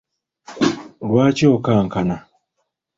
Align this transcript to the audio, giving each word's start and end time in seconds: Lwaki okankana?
Lwaki 1.07 1.45
okankana? 1.55 2.15